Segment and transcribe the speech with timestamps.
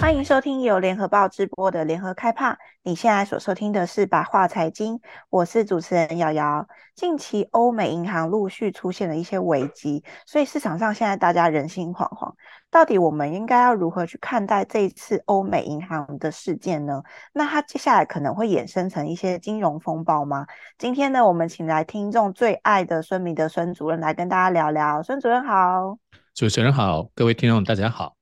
[0.00, 2.56] 欢迎收听由联合报直播的联合开帕。
[2.82, 4.98] 你现在所收听的是白话财经，
[5.28, 6.66] 我是主持人瑶瑶。
[6.96, 12.32] 近期欧美银行陆续出现了一些危机，所以市场上现在大家人心惶惶。
[12.70, 17.02] 到底我们应该要如何去看待这一次欧美银行的事件呢？
[17.34, 20.46] 那它接下来可能会衍生成一些金融风暴吗？
[20.78, 25.02] 今天呢，我们请来听众最爱的孙明德孙主任来跟大家聊聊。
[25.02, 25.98] 孙主任好，
[26.34, 28.19] 主持人好，各位听众大家好。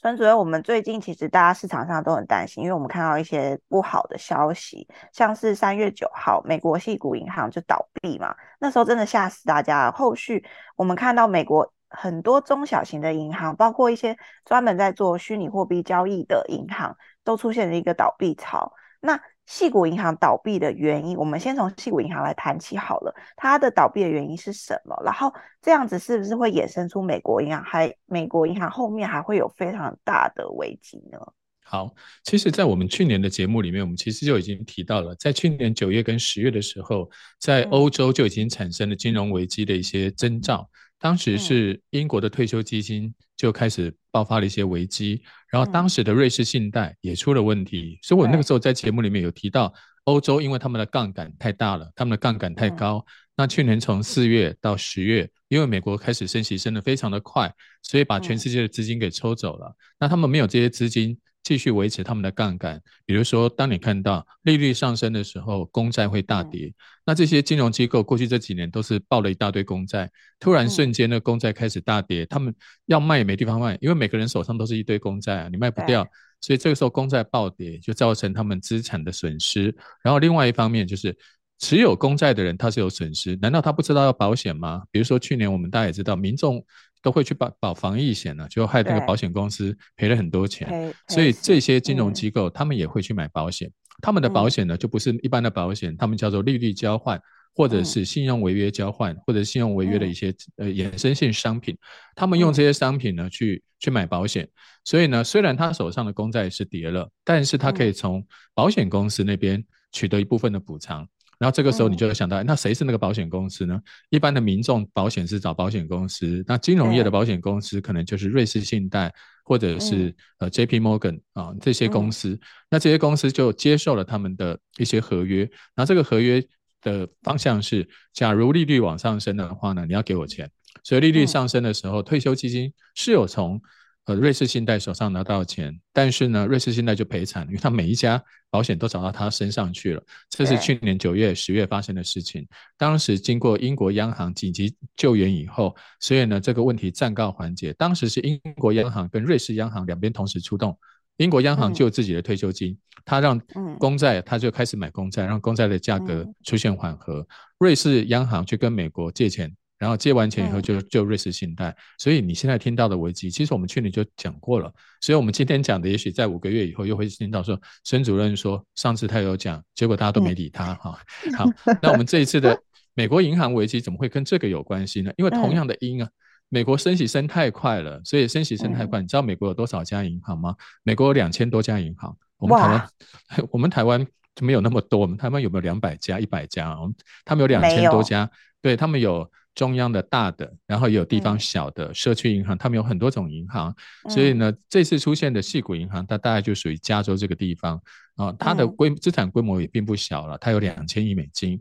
[0.00, 9.92] 孙主任，我们最近其实大家市场上都很担心，因为我们看到一些不好的消息，像是三月九号美国系股银行就倒闭嘛，那时候真的吓死大家了。
[9.92, 10.42] 后续
[10.76, 18.72] 我们看到美国很多中小型的银行，包括一些专门在做虚拟货币交易的银行，都出现了一个倒闭潮。
[19.02, 19.20] 那
[19.50, 23.12] 矽谷银行倒闭的原因，我们先从矽谷银行来谈起好了。
[23.36, 24.96] 它的倒闭的原因是什么？
[25.04, 31.18] 然后这样子是不是会衍生出美国银行还美国银行后面还会有非常大的危机呢？
[31.64, 31.92] 好，
[32.22, 40.68] 其实，在我们去年的节目里面，我们其实就已经提到了，在去年九月跟十月的时候，在欧洲就已经产生了金融危机的一些征兆。
[40.98, 49.72] 当时是英国的退休基金就开始爆发了一些危机，然后当时的瑞士信贷也出了问题，所以我那个时候在节目里面有提到，
[50.04, 53.02] 欧洲因为他们的杠杆太大了，他们的杠杆太高。
[53.34, 57.50] 那去年从四月到十月，因为美国开始升息升得非常的快，
[57.82, 59.74] 所以把全世界的资金给抽走了。
[59.98, 61.18] 那他们没有这些资金。
[61.42, 66.72] 继续维持他们的杠杆，比如说，当你看到利率上升的时候，公债会大跌。
[67.04, 70.08] 那这些金融机构过去这几年都是抱了一大堆公债，
[70.38, 72.54] 突然瞬间的，公债开始大跌，他们
[72.86, 76.06] 要卖也没地方卖，因为每个人手上都是一堆公债啊，你卖不掉，
[76.40, 79.74] 所以这个时候公债暴跌，就造成他们资产的损失。
[80.04, 81.16] 然后另外一方面就是
[81.58, 84.82] 持有公债的人他是有损失，难道他不知道要保险吗？
[84.90, 86.64] 比如说去年我们大家也知道，民众。
[87.02, 93.70] 都会去保保防疫险呢，就害那个保险公司赔了很多钱，所以这些金融机构、嗯、他们也会去买保险，
[94.02, 97.20] 他们的保险呢就不是一般的保险，他们叫做利率交换，
[97.54, 101.76] 或者是信用违约交换，或者信用违约的一些呃衍生性商品，
[102.14, 104.48] 他们用这些商品呢去去买保险，
[104.84, 108.24] 所以呢虽然他手上的公债是跌了，但是他可以从
[108.54, 111.08] 保险公司那边取得一部分的补偿。
[111.40, 113.80] 然后这个时候你就会想到，那谁是那个保险公司呢？
[114.10, 119.10] 一般的民众保险是找保险公司，那金融业的保险公司可能就是瑞士信贷
[119.42, 122.38] 或者是呃 JP Morgan 啊这些公司。
[122.70, 126.44] 那这些公司就接受了他们的一些合约，然后这个合约
[126.82, 130.50] 的方向是，假如利率往上升的话呢，你要给我钱。
[130.84, 133.60] 所以利率上升的时候，退休基金是有从。
[134.06, 140.02] 呃，瑞士信贷手上拿到钱，但是呢，瑞士信贷就赔惨，因为他每一家保险都找到他身上去了。
[140.28, 142.44] 这是去年九月、十月发生的事情。
[142.76, 147.72] 当时经过英国央行紧急救援以后，所以呢，这个问题暂告缓解。
[147.74, 150.76] 当时是英国央行跟瑞士央行两边同时出动，
[151.18, 153.40] 英国央行救自己的退休金，他让
[153.78, 157.24] 公债，他就开始买公债，让公债的价格出现缓和。
[157.58, 159.54] 瑞士央行去跟美国借钱。
[159.80, 164.70] 然后借完钱以后就就瑞士信贷，所以你现在听到的危机，其实我们去年就讲过了。
[165.00, 171.00] 所以我们今天讲的，也许在五个月以后又会听到说，孙主任说上次他有讲，结果大家都没理他哈。
[171.34, 171.46] 好，
[171.80, 172.60] 那我们这一次的
[172.92, 175.10] 美国银行危机怎么会跟这个有关系呢？
[175.16, 176.08] 因为同样的因啊，
[176.50, 179.00] 美国升息升太快了，所以升息升太快。
[179.00, 180.54] 你知道美国有多少家银行吗？
[180.82, 182.90] 美国有两千多家银行，我们台湾
[183.50, 186.78] 我们台湾就没有那么多，我们台湾有没有两百家、一百家？
[186.78, 188.30] 我们他们有两千多家，
[188.60, 189.26] 对他们有。
[189.54, 193.74] 中央的大的，然后也有地方小的社区银行，他们有很多种银行，
[194.08, 197.80] 所以呢，这次出现的细谷银行，它大概就属于加州这个地方。
[198.16, 201.58] 啊，它的规资产规模也并不小了，它有两千亿美金。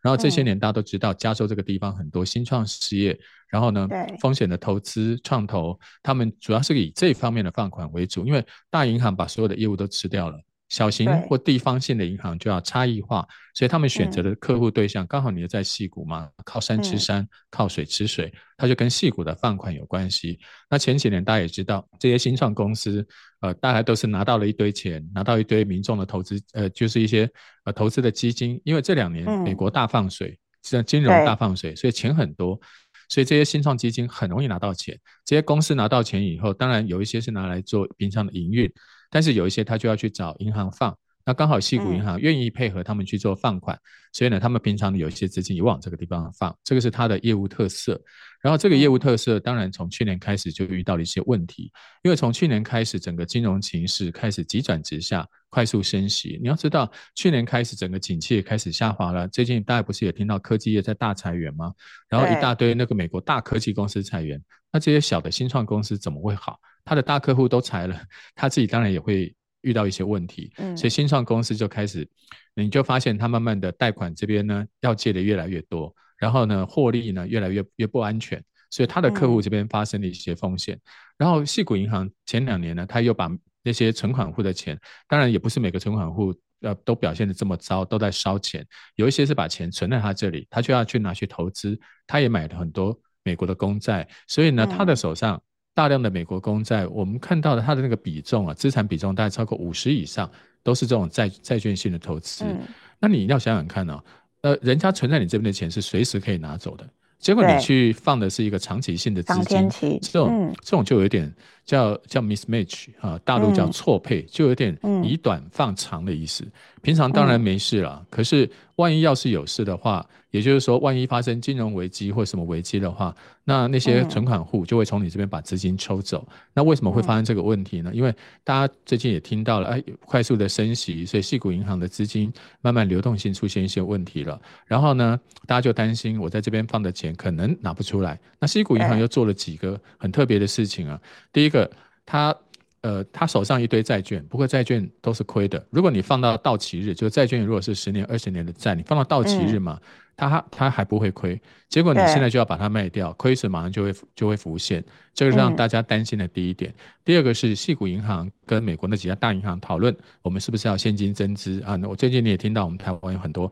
[0.00, 3.18] 然后这些年大家都知道，加州这个地方很多新创事业，
[3.48, 3.86] 然后呢，
[4.18, 10.40] 风险的投资创投，他们主要是以这方面的放款为主，因为大银行把所有的业务都吃掉了。
[10.68, 20.38] 小型或地方性的银行就要差异化，所以他们选择的客户对象刚好你在矽谷嘛，靠山吃山，靠水吃水，它就跟矽谷的放款有关系。
[20.68, 23.06] 那前几年大家也知道，这些新创公司，
[23.40, 27.26] 呃，大概都是拿到了一堆钱，拿到一堆民众的投资，呃，就是一些
[27.64, 32.60] 呃投资的基金，因为这两年美国大放水，像金融大放水，所以钱很多，
[33.08, 34.94] 所以这些新创基金很容易拿到钱。
[35.24, 38.70] 这些公司拿到钱以后，当然有一些是拿来做平常的营运。
[39.10, 43.80] 但是有一些他就要去找银行放，那刚好矽谷银行愿意配合他们去做放款，嗯、
[44.12, 48.00] 所以呢，他们平常有一些资金也往这个地方放，这个是它的业务特色。
[48.40, 51.72] 然后这个业务特色当然从去年开始就遇到了一些问题，
[52.02, 56.38] 因为从去年开始整个金融形势开始急转直下，快速升息。
[56.40, 59.26] 你要知道，去年开始整个景气也开始下滑了。
[59.26, 61.72] 最近大家不是也听到科技业在大裁员吗？
[62.08, 64.40] 然后一大堆那个美国大科技公司裁员，
[64.72, 66.60] 那这些小的新创公司怎么会好？
[66.88, 68.00] 他的大客户都裁了，
[68.34, 69.34] 他自己当然也会。
[69.62, 72.08] 遇到一些问题，所以新创公司就开始，
[72.54, 80.78] 你就发现他慢慢的贷款这边呢要借的越来越多，然后呢获利呢越来越越不安全，所以他的客户这边发生了一些风险。
[81.18, 83.28] 然后矽谷银行前两年呢，他又把
[83.64, 88.64] 那些存款户的钱，当然也不是每个存款户呃都表现的这么糟，都在烧钱，
[88.94, 95.42] 有一些是把钱存在他这里，他就要去拿去投资，他也买了很多美国的公债，所以呢他的手上。
[95.78, 100.28] 大量的美国公债，我们看到的它的那个比重啊，资产比重大概超过五十以上，
[100.64, 102.44] 都是这种债债券性的投资。
[102.44, 102.58] 嗯、
[102.98, 104.02] 那你要想想看呢、哦，
[104.40, 106.84] 呃，人家存在你这边的钱是随时可以拿走的，
[107.20, 109.70] 结果你去放的是一个长期性的资金，
[110.02, 111.32] 这种、嗯、这种就有点
[111.68, 114.74] 叫叫 mismatch 啊，大陆叫错配，嗯、就有点
[115.04, 116.42] 以短放长的意思。
[116.44, 120.04] 嗯、平常当然没事了，嗯、可是万一要是有事的话。
[120.30, 126.22] 也就是说，万一发生金融危机或什么危机的话，那那些存款户就会从你这边把资金抽走。
[126.28, 127.90] 嗯、那为什么会发生这个问题呢？
[127.90, 132.30] 嗯、因为大家最近也听到了，哎，快速的升息，所以细谷银行的资金
[132.60, 134.38] 慢慢流动性出现一些问题了。
[134.66, 138.20] 然后呢，大家就担心我在这边放的钱可能拿不出来。
[138.38, 141.00] 那细谷银行又做了几个很特别的事情啊。
[141.32, 141.57] 第一个，
[142.04, 142.36] 他
[142.82, 145.64] 呃，他手上一堆债券，不过债券都是亏的。
[145.70, 149.78] 如果你放到到期日，就是债券如果是十年、二十年的债，你放到到期日嘛。
[149.80, 149.88] 嗯
[150.18, 154.84] 他他还不会亏，结果你现在就要把它卖掉，亏损马上就会就会浮现，
[155.14, 156.74] 这个是让大家担心的第一点。
[157.04, 161.78] 第二个是细谷银行跟美国那几家大银行讨论，我们是不是要现金增资啊？
[161.84, 163.48] 我最近你也听到，我们台湾有很多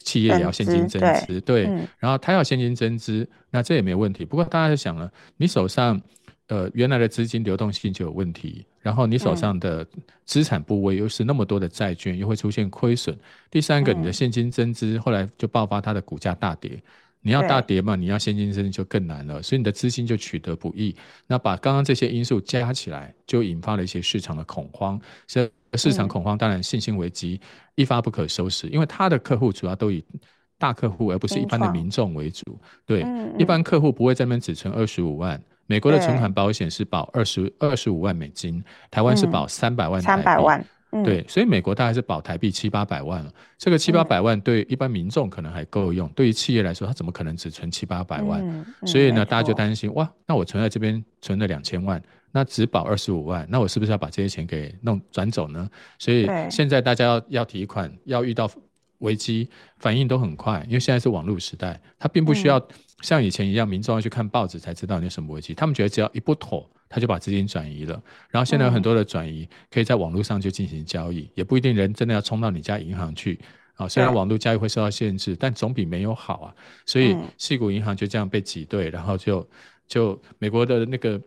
[0.00, 1.62] 企业也要现金增资，对，
[1.98, 4.22] 然后他要现金增资，那这也没问题。
[4.22, 5.98] 不过大家就想了，你手上。
[6.50, 9.86] 呃，原来的资金流动性就有问题，然后你手上的
[10.24, 13.16] 资产部位又是那么多的债券，又会出现亏损。
[13.52, 16.82] 第三个，你的现金增资后来就爆发它的股价大跌，
[17.22, 20.92] 你要大跌嘛，你要现金增资就更难了，所以你的资金就取得不易。
[21.28, 25.00] 那把刚刚这些因素加起来，就引发了一些市场的恐慌。
[25.28, 25.48] 所以
[25.78, 27.40] 市场恐慌，当然信心危机
[27.76, 30.04] 一发不可收拾，因为他的客户主要都以
[30.58, 32.58] 大客户而不是一般的民众为主。
[32.84, 33.06] 对，
[33.38, 35.40] 一般客户不会在那边只存二十五万。
[35.70, 40.24] 美国的存款保险是保二十二十五万美金，台湾是保三百万台币。
[40.24, 43.32] 三百万，嗯、对，所以美国大概是保台币七八百万了。
[43.56, 48.66] 这个七八百万对一般民众可能还够用，嗯、对于企业来说，他怎么可能只存七八百万？
[48.84, 52.02] 所以呢，大家就担心哇，那我存在这边存了两千万，
[52.32, 55.70] 那只保二十五万，那我是不是要把这些钱给弄转走呢？
[56.00, 58.50] 所以现在大家要要提款，要遇到
[59.00, 59.48] 危机，
[59.78, 62.68] 反应都很快，因为现在是网络时代，它并不需要、嗯。
[63.02, 65.54] 像以前一样，民众要去看报纸才知道你有什么危机。
[65.54, 68.02] 他们觉得只要一不妥，他就把资金转移了。
[68.28, 73.40] 然后现在有很多的转移可以在网络上就进行交易，也不一定人真的要冲到你家银行去
[73.76, 73.88] 啊。
[73.88, 76.54] 虽然网络交易会受到限制，但总比没有好啊。
[76.84, 79.48] 所以矽谷银行就这样被挤兑，然后就
[79.88, 81.18] 就美国的那个。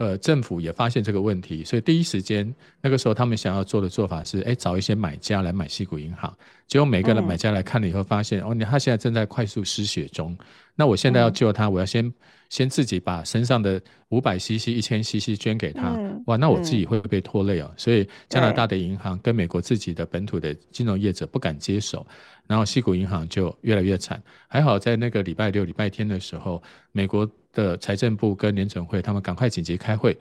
[0.00, 6.34] 呃，政府也发现这个问题，所以第一时间那个时候，他们想要做的做法是，哎，找一些买家来买西谷银行。
[6.66, 10.34] 结果每个人买家来看了以后，发现、嗯、哦，你他现在正在快速失血中。
[10.74, 12.10] 那我现在要救他，嗯、我要先
[12.48, 15.90] 先自己把身上的五百 CC、一千 CC 捐给他。
[15.90, 17.68] 嗯、哇，那我自己会不会被拖累哦？
[17.70, 22.06] 嗯、所以加拿大的银行跟美国自己的本土的金融业者不敢接手，
[22.46, 24.22] 然后西谷银行就越来越惨。
[24.48, 27.30] 还好在那个礼拜六、礼拜天的时候，美国。
[27.52, 30.16] 的财政部跟联准会，他们赶快紧急开会，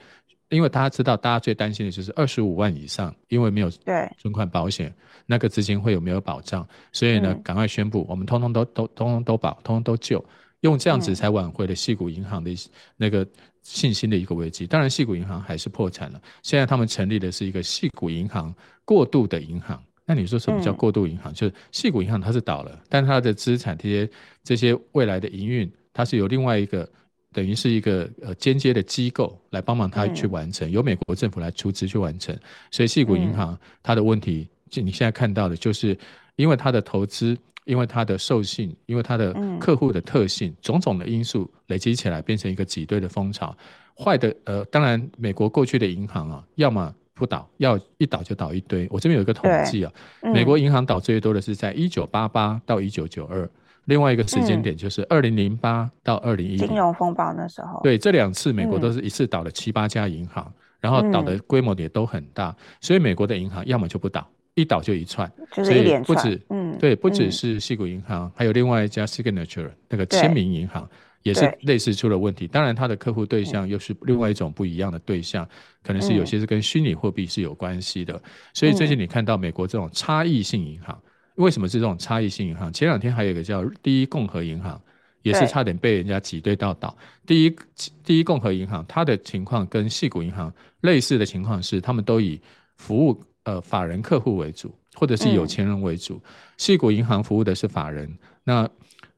[0.49, 3.69] 因为大家知道，大家最担心的就是二十五万以上，因为没有
[4.17, 4.93] 存款保险，
[5.25, 6.67] 那个资金会有没有保障？
[6.91, 10.23] 所以呢，赶快宣布，我们通通都都通通都保，通通都救，
[10.61, 12.51] 用这样子才挽回了细谷银行的
[12.97, 13.27] 那个
[13.61, 14.65] 信心的一个危机。
[14.65, 16.19] 当然，细谷银行还是破产了。
[16.41, 18.51] 现在他们成立的是一个细谷银行
[18.85, 19.79] 过渡的银行。
[20.03, 21.31] 那你说什么叫过渡银行？
[21.31, 24.09] 就是细谷银行它是倒了，但它的资产这些
[24.43, 26.89] 这些未来的营运，它是有另外一个。
[27.31, 32.35] 等于是一个呃间接的机构来帮忙他去完成，嗯、由美国政府来出资去完成。
[32.71, 35.97] 所以矽谷银行它的问题，就你现在看到的，就是
[36.37, 43.55] 因为它的投资，因为它的授信，因为它的客户的特性，嗯、种种的因素累积起来，变成一个挤兑的风潮。
[43.95, 48.87] 坏的呃，当然美国过去的银行啊，要么不倒，要一倒就倒一堆。
[48.89, 53.47] 我这边有一个统计啊，嗯、美国银行倒最多的是在一九八八到一九九二。
[53.89, 70.87] 另外一个时间点就是二零零八到二零一零金融风暴那时候，对，这两次美国都是一次倒了七八家银行，嗯、然后倒的规模也都很大，所以美国的银行要么就不倒，一倒就一串，就是一连串，所以不止，嗯，对，不只是西谷银行，嗯、还有另外一家 Signature 那个签名银行。
[71.21, 75.49] 也是类似出了问题，当然它的客户对象又是另外一种不一样的对象，嗯、
[75.83, 78.13] 可能是有些是跟虚拟货币是有关系的。
[78.13, 78.21] 嗯、
[78.53, 81.08] 所以最近你看到美国这种差异性银行，嗯、
[81.39, 82.71] 为什么是这种差异性银行？
[82.71, 84.79] 前两天还有一个叫第一共和银行，
[85.21, 86.95] 也是差点被人家挤兑到倒。
[87.25, 87.55] 第一
[88.03, 92.39] 第一共和银行，它的情况跟细谷银行类似的情况是，他们都以
[92.77, 96.21] 服务呃法人客户为主，或者是有钱人为主。
[96.57, 98.09] 矽谷、嗯、银行服务的是法人，
[98.43, 98.69] 那。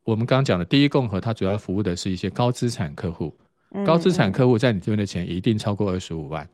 [0.04, 3.32] 我们刚刚讲的第一共和，它主要服务的是一些高资产客户，
[3.70, 6.46] 嗯、高资产客户在你这边的钱一定超过二十五万，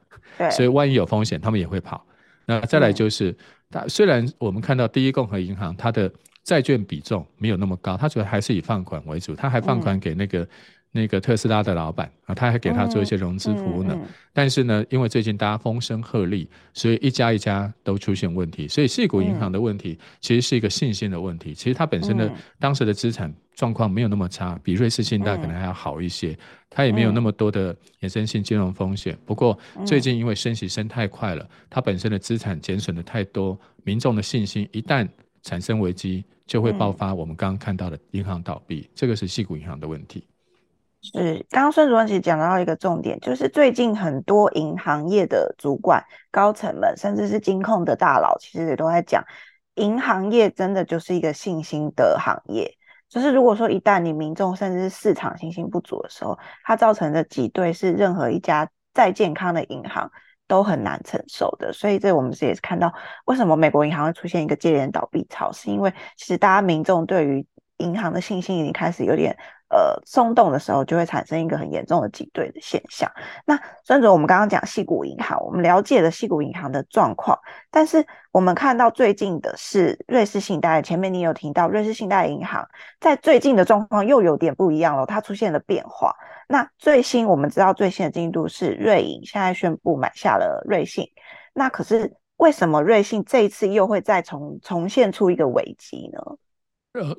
[0.51, 2.05] 所以万一有风险，他们也会跑。
[2.47, 3.37] 那再来就是，
[3.69, 6.11] 它、嗯、虽然我们看到第一共和银行它的
[6.43, 10.39] 债券比重没有那么高，它主要还是以放款为主，它还放款给那个。
[10.39, 10.47] 嗯
[10.93, 13.95] 那个特斯拉的老板啊，他还给他做一些融资服务呢。
[14.33, 18.67] 但是呢，因为最近大家风声鹤唳，所以一家一家都出现问题。
[18.67, 21.53] 所以矽谷银行的问题其实是一个信心的问题。
[21.53, 26.37] 其实它本身的、嗯、当时的资产状况没有那么差，比瑞士信贷可能还要好一些。
[26.69, 29.17] 它也没有那么多的衍生性金融风险。
[29.25, 35.09] 不过最近因为升息升太快了，它本身的资产减损的太多，民众的信心一旦
[35.41, 38.87] 产生危机，就会爆发我们刚刚看到的银行倒闭。
[38.93, 40.27] 这个是矽谷银行的问题。
[41.01, 49.23] 是，刚刚孙主任其实讲到一个重点，就是最近很多银行业的主管、高层们，甚至是金控的大佬，其实也都在讲，
[49.75, 52.76] 银行业真的就是一个信心的行业。
[53.09, 60.11] 就是如果说一旦你民众甚至是市场信心不足的时候，它造成的挤兑是任何一家再健康的银行
[60.47, 61.71] 都很难承受的。
[61.73, 62.93] 所以这我们是也是看到，
[63.25, 67.45] 为什么美国银行会出现一个接连倒闭潮，是因为其实大家民众对于
[67.77, 69.37] 银行的信心已经开始有点。
[69.69, 73.11] 呃，松动的时候就会产生一个很严重的挤兑的现象。
[73.45, 77.37] 那孙主任，我们刚刚讲矽谷银行，我们了解了矽谷银行的状况，
[77.69, 80.81] 但是我们看到最近的是瑞士信贷。
[80.81, 82.65] 前面你有提到瑞士信贷银行
[83.01, 86.15] 在最近的状况又有点不一样了，它出现了变化。
[86.47, 91.05] 那最新我们知道最新的进度是瑞银现在宣布买下了瑞信。
[91.53, 96.21] 那可是为什么瑞信这一次又会再重重现出一个危机呢？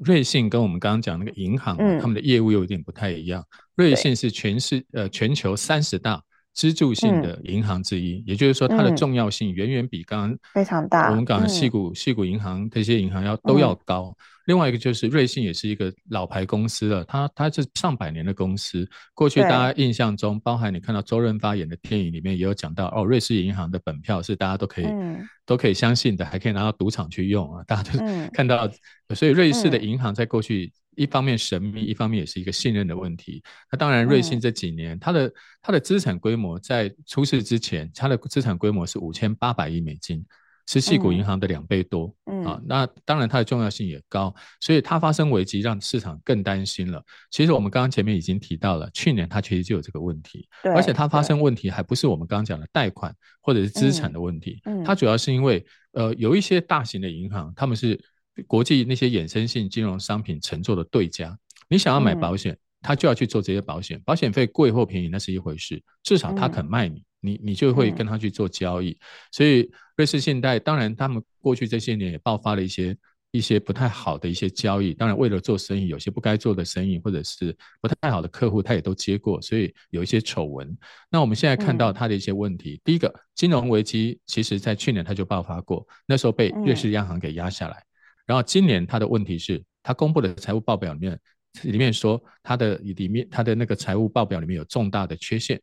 [0.04, 3.44] 瑞信跟我们刚刚讲那个银行，他们的业务又有点不太一样。
[3.74, 6.22] 瑞信是全市呃全球三十大
[6.54, 11.10] 支柱性的银行之一，也就是说它的重要性远远比刚刚非常大。
[11.10, 14.14] 我们讲的系股系股银行这些银行要都要高。
[14.48, 18.88] 另外一个就是瑞信也是一个老牌公司了，它它是上百年的公司。
[19.12, 27.98] 过去大家印象中，包含你看到周润发演的电影里面也有讲到哦，瑞士银行的本票是大家都可以、嗯、都可以相信的，还可以拿到赌场去用啊， 大家都
[28.32, 28.66] 看到。
[29.08, 33.42] 嗯、所以瑞士的银行在过去一方面神秘，一方面也是一个信任的问题。
[33.70, 40.24] 那当然，瑞信这几年它的它的资产规模在出事之前，它的资产规模是五千八百亿美金。
[40.70, 47.02] 是系股银行的两倍多，嗯，啊，那当然它的重要性也高，所以它发生危机让市场更担心了。
[47.30, 57.98] 其实我们刚刚前面已经提到了，去年它其实就有这个问题，对，而且它发生问题还不是我们刚刚讲的贷款或者是资产的问题，嗯，它主要是因为呃有一些大型的银行，他们是
[58.46, 61.34] 国际那些衍生性金融商品承做的对家，
[61.66, 67.02] 你想要买保险，他就要去做这些保险，保险费贵或便宜那是一回事，至少他肯卖你。
[67.20, 68.98] 你你就会跟他去做交易，嗯、
[69.32, 72.96] 所以瑞士信贷当然他们过去这些年也爆发了一些
[73.30, 80.76] 一些不太好的一些交易，当然为了做生意，有些不该做的生意或者是不太好的客户，他也都接过，所以有一些丑闻。
[81.10, 87.84] 那我们现在看到他的一些问题，嗯、第一个金融危机，其实在去年他就爆发过，那时候被瑞士央行给压下来，嗯、
[88.26, 91.20] 然后今年他的问题是，他公布的财务报表里面
[91.64, 95.60] 里面说他的里面他的那个财务报表里面有重大的缺陷。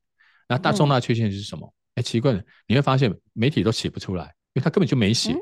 [0.47, 1.73] 那大重大缺陷是什么？
[1.95, 5.31] 哎、嗯，奇怪了，你会发现媒体都写不出来，因为他根本就没写。
[5.31, 5.39] 嗯、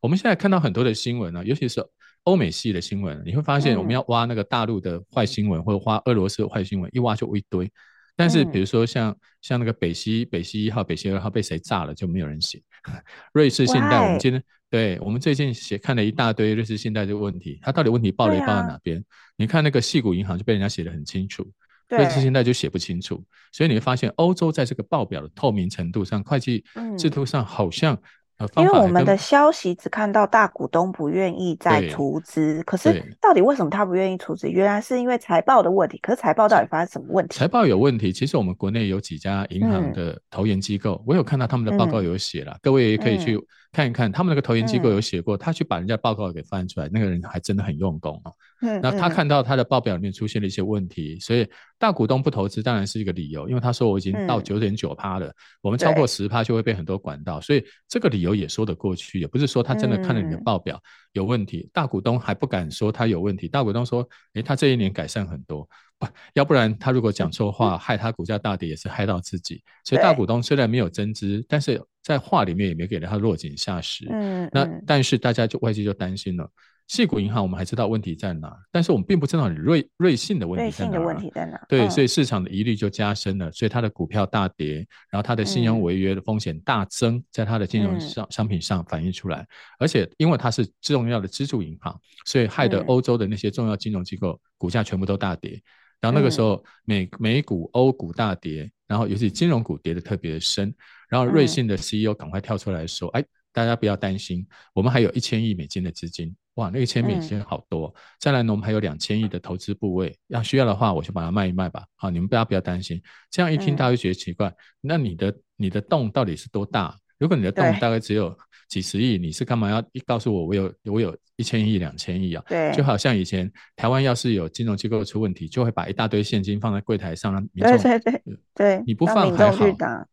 [0.00, 1.84] 我们现在看到很多的新闻呢，尤其是
[2.22, 7.70] 欧美系的新闻，你会发现我们要挖那个大陆的坏新闻，嗯、或者挖俄罗斯的坏新闻，一挖就一堆。
[8.18, 12.62] 但是比如说像、嗯、像那个北溪北溪一号、北溪二号被谁炸了，就没有人写。
[13.34, 18.98] 瑞士信贷，我们今天对我们最近写看了一大堆瑞士信贷这个问题，它到底问题爆雷爆在哪边？
[18.98, 19.02] 啊、
[19.36, 21.46] 你看那个细谷银行就被人家写得很清楚。
[21.88, 26.64] 瑞士信贷就写不清楚，所以你会发现欧洲在这个报表的透明程度上、会计
[26.98, 27.96] 制度上好像
[28.38, 34.46] 呃，因为我们的消息只看到大股东不愿意再出资，可是到底为什么他不愿意出资？
[34.50, 35.98] 原来是因为财报的问题。
[36.02, 37.38] 可是财报到底发生什么问题？
[37.38, 38.12] 财报有问题。
[38.12, 43.40] 其实我们国内有几家银行的投研机构，我有看到他们的报告有写了，各位也可以去
[43.76, 48.32] 看一看，他们那个投研机构有写过，他去把人家报告给翻出来，那个人还真的很用功哦。
[48.62, 51.46] 嗯，那他看到他的报表里面出现了一些问题，所以
[51.78, 55.30] 大股东不投资当然是一个理由，因为他说我已经到九点九趴了，
[55.60, 60.80] 我们超过十趴就会被很多管道，所以这个理由也说得过去，也不是说他真的看了你的报表
[61.12, 65.68] 有问题，大股东还不敢说他有问题，大股东说，诶，他这一年改善很多。
[65.98, 69.62] 不，要不然他如果讲错话，害他股价大跌，也是害到自己。
[69.84, 74.06] 所以大股东虽然没有增资，但是在话里面也没给了他落井下石。
[74.10, 76.48] 嗯，那但是大家就外界就担心了。
[76.88, 80.90] 矽谷银行我们还知道问题在哪，但是我们并不知道瑞瑞信的问题在哪。
[80.92, 81.60] 瑞信的问题在哪？
[81.68, 89.44] 对，所以市场的疑虑就加深了，所以它的股票大跌，然后它的信用违约的风险大增，在它的金融商商品上反映出来。
[89.80, 95.60] 而且因为它是重要的支柱银行，所以害得欧洲的那些重要金融机构股价全部都大跌。
[96.06, 100.72] 然后那个时候美，美美股、欧股大跌，然后尤其金融股跌得特别深。
[101.08, 107.92] 然后瑞信的 CEO 赶快跳出来说：“哎，大家不要担心，我们还有一千亿美金的资金，哇，那一千美金好多。
[108.20, 111.84] 再来呢，我们还有两千亿的投资部位，要需要的话，我就把它卖一卖吧。
[111.96, 113.02] 好，你们不要不要担心。
[113.32, 116.96] 这样一听，大家就觉得奇怪，那你的你的洞到底是多大？
[117.18, 118.36] 如果你的洞大概只有……
[118.68, 122.42] 几十亿，你是干嘛要一告诉我，我有我有一千亿、两千亿啊？
[122.48, 129.64] 对，就好像以前台湾要是有金融机构出问题，就会把一大堆现金放在柜台上，让民众对对对对，你不放还好，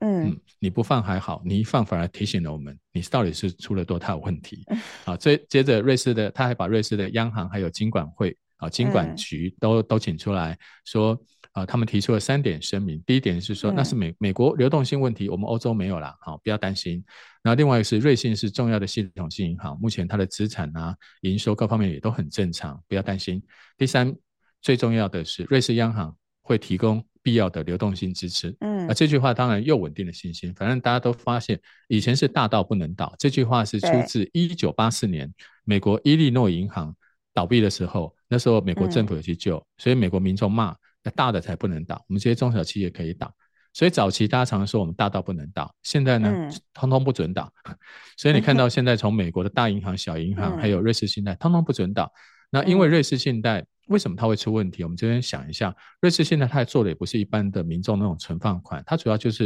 [0.02, 4.64] 嗯，嗯，你不放还好，你一放反而提醒了我们，你到底是出了多大问题？
[5.06, 10.56] 啊，接接着瑞士的，他还把瑞士的央行还有金管会啊、金管局都、嗯、都请出来
[10.86, 11.20] 说。
[11.54, 13.02] 啊，他们提出了三点声明。
[13.06, 17.04] 第一点是说，那是美美国流动性问题，我们欧洲没有啦，好，不要担心。
[17.44, 23.42] 然后另外一个是瑞信是重要的系统性银行，目前它的资产啊、营收各方面也都很正常，不要担心。
[23.78, 24.16] 第三，
[24.62, 28.56] 最重要的是瑞士央行会提供必要的流动性支持。
[28.62, 30.52] 嗯，啊，这句话当然又稳定了信心。
[30.56, 33.14] 反正大家都发现，以前是大到不能倒。
[33.20, 35.32] 这句话是出自一九八四年
[35.66, 36.96] 美国伊利诺银行
[37.32, 40.76] 倒闭的时候，那时候美国政府有去救，所以美国民众骂。
[41.04, 43.32] 那大的才不能倒，我们这些中小企业可以倒。
[43.74, 47.52] 所以早期大家常说我们大到不能倒，现在呢，嗯、 通通不准倒。
[48.18, 52.12] 所以你看到 现在从美国的大银行、小银行，还有瑞士信贷，通通不准倒。
[52.52, 54.84] 那因为瑞士信贷为什么它会出问题？
[54.84, 59.46] 我们这边想一下，瑞士信贷它做的也不是一般的民众那种存放款，它主要就是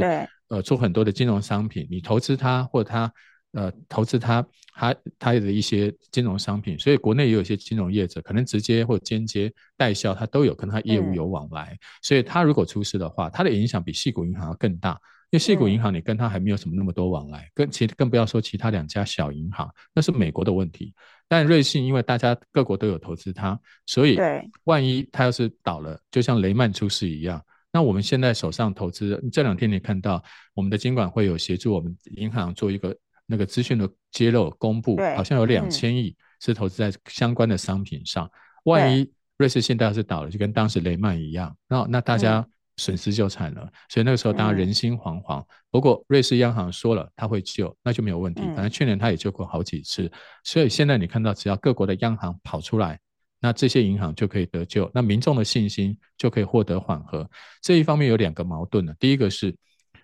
[0.49, 3.11] 呃做很多的金融商品，你投资它或者它。
[3.53, 11.71] 呃，投资它，它它的一些金融商品，所以国内也有一些金融业者，可能直接或间接代销，它都有跟它业务有往来。
[11.73, 14.91] 嗯、所以它如果出事的话，它的影响比细股银行要更大，
[15.31, 20.93] 因为矽谷银行你跟它还没有什么那么多往来，嗯、跟其更不要说其他两家小银行，那是美国的问题。
[21.27, 24.19] 但瑞信因为大家各国都有投资它，所以
[24.65, 32.95] 万一它要是倒了，就像雷曼出事一样，那我们现在手上投资，这两天你看到我们的监管会有协助我们银行做一个。
[33.27, 38.29] 那个资讯的揭露公布，好像有两千亿是投资在相关的商品上。
[38.63, 42.43] 万一瑞士信贷是倒了，就跟当时雷曼一样，那那大家
[42.77, 43.69] 损失就惨了。
[43.89, 45.45] 所以那个时候大家人心惶惶。
[45.69, 48.41] 不过瑞士央行说了他会救，那就没有问题。
[48.55, 50.09] 反正去年他也救过好几次，
[50.43, 52.97] 所以现在你看到只要各国的央行跑出来，
[53.41, 57.29] 那这些银行就可以得救，那民众的信心就可以获得缓和。
[57.61, 59.53] 这一方面有两个矛盾呢，第一个是，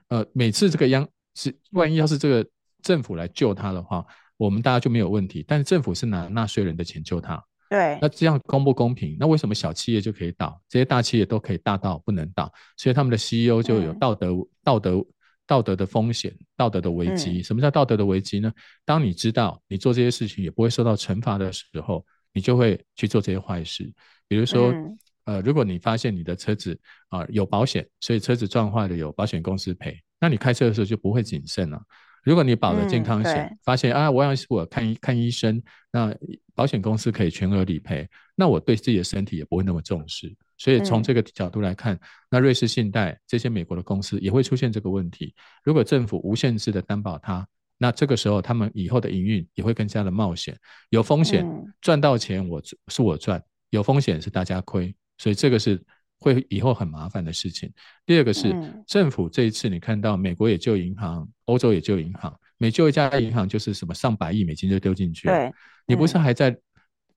[0.09, 2.49] 呃，每次这个央是万一要是这个。
[2.83, 4.05] 政府来救他的话，
[4.37, 5.43] 我们大家就没有问题。
[5.47, 9.17] 但是政府是拿纳税人的钱救他，对，那这样公不公平？
[9.19, 12.51] 那为什么小企业就可以倒，这些大企业都可以大到不能倒？
[12.77, 15.05] 所以他们的 CEO 就有道德、嗯、道德、
[15.47, 17.41] 道德的风险、道德的危机。
[17.41, 18.51] 什么叫道德的危机呢？
[18.85, 23.91] 当你知道你做这些事情也不会受到惩罚的时候，你就会去做这些坏事。
[24.27, 31.81] 比如说，嗯、呃，如果你发现你的车子啊、呃、有保险，所以车子撞坏了有保险公司赔，那你开车的时候就不会谨慎了。
[32.23, 36.15] 如果你保了健康险，嗯、发现啊，我要是我看医看医生，那
[36.55, 40.33] 保险公司可以全额理赔，那我对自己的身体也不会那么重视。
[40.57, 41.99] 所以从这个角度来看，嗯、
[42.31, 45.33] 那瑞士信贷这些美国的公司也会出现这个问题。
[45.63, 47.45] 如果政府无限制的担保它，
[47.77, 50.57] 那这个时候他们以后的营运也会更加的冒险，
[50.89, 51.45] 有风险
[51.81, 55.83] 赚到钱我是我赚，有风险是大家亏，所以这个是。
[56.23, 57.69] 会以后很麻烦的事情。
[58.05, 58.55] 第二个是
[58.87, 65.27] 政府这一次，你看到美国也救银行，欧洲也救银行，每救一家银行就是什么上百亿美金就丢进去。
[65.27, 65.53] 对，
[65.85, 66.57] 你不是还在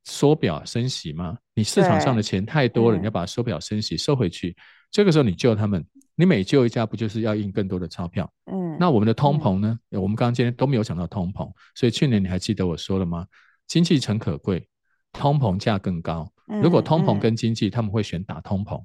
[0.02, 1.38] 缩表升息吗？
[1.54, 4.56] 你市场上的钱太多了，你要把缩表升息收回去。
[4.90, 5.84] 这个时候你救他们，
[6.16, 8.28] 你每救一家不就是要印更多的钞票？
[8.50, 9.78] 嗯，那我们的通膨呢？
[9.90, 13.26] 我们刚刚今天都没有讲到通膨，所以去年你还记得我说了吗？
[13.68, 14.68] 经济诚可贵，
[15.12, 16.32] 通膨价更高。
[16.62, 18.80] 如果通膨跟经济，他们会选打通膨。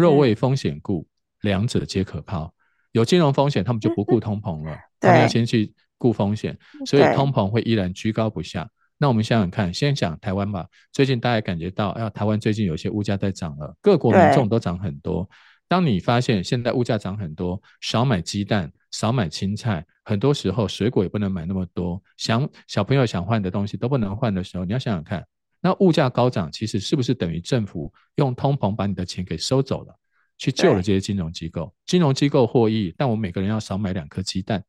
[0.00, 1.06] 若为风险顾，
[1.42, 2.52] 两者皆可抛。
[2.92, 8.68] 有金融风险，他们就不顾通膨了，他们要先去顾风险，所以通膨会依然居高不下。
[8.98, 10.66] 那我们想想看，先讲台湾吧。
[10.92, 15.28] 最近大家感觉到，哎呀，台湾最近有些物价在涨了，各国民众都涨很多。
[15.68, 25.24] 当你发现现在物价涨很多，少买鸡蛋，少买青菜，很多时候水果也不能买那么多，想小朋友想换的东西都不能换的时候，你要想想看，
[25.60, 29.94] 那物价高涨，其实是不是等于政府用通膨把你的钱给收走了，
[30.38, 31.74] 去救了这些金融机构？
[31.86, 34.62] 金融机构获益，但我们每个人要少买两颗鸡蛋，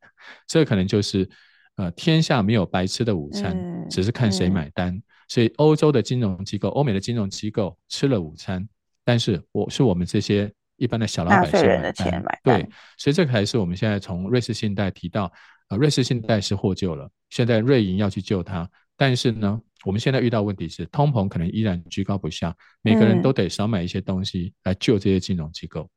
[0.47, 1.29] 这可能就是。
[1.77, 4.93] 呃，天下没有白吃的午餐，嗯、只是看谁买单。
[4.93, 8.67] 嗯、所以，欧洲的金融机构、欧美的金融机构吃了午餐，
[9.05, 11.93] 但是我是我们这些一般的小老百姓买单。
[11.93, 12.61] 钱买单。
[12.61, 15.31] 对，所以这个还是我们现在从瑞士信贷提到，
[15.69, 18.69] 呃，瑞士信贷是获救了，现在瑞银要去救它。
[18.97, 25.89] 但是呢，我们现在遇到问题是，通膨可能依然居高不下，每个人都得少买一些东西来救这些金融机构。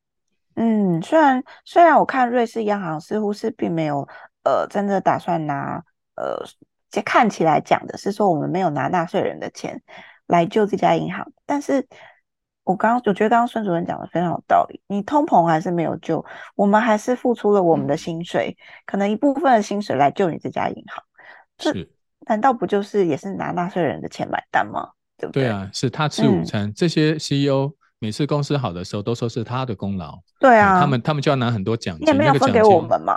[0.57, 4.09] 嗯，虽然虽然我看瑞士央行似乎是并没有。
[4.47, 5.83] 呃，真的打算拿
[6.17, 6.45] 呃，
[6.91, 9.83] 这看起来讲的是说我们没有拿纳税人的钱
[10.27, 11.89] 来救这家银行，但是
[12.63, 16.23] 我刚刚我觉得刚刚孙主任讲的非常有道理，你通膨还是没有救，
[16.57, 21.03] 我们还是付出了我们的薪水，嗯、可能一部分的薪水来救你这家银行，
[21.57, 21.91] 这是
[22.27, 24.89] 难道不就是也是拿纳税人的钱买单吗？
[25.17, 25.45] 对不对？
[25.45, 27.73] 对啊，是他吃午餐，嗯、这些 CEO。
[28.01, 30.21] 每次公司好的时候，都说是他的功劳。
[30.39, 33.17] 对啊，他们他们就要拿很多奖金，也没有分给我们嘛。